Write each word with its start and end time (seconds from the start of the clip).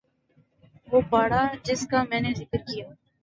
وہ 0.87 1.01
باڑہ 1.09 1.43
جس 1.63 1.87
کا 1.87 2.03
میں 2.09 2.19
نے 2.19 2.31
ذکر 2.37 2.57
کیا 2.67 2.87
ہے 2.87 2.93